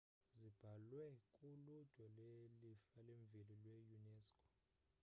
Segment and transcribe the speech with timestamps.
[0.37, 4.43] zibhaliwe ku-ludwe le-lifa lemveli lwe-unesco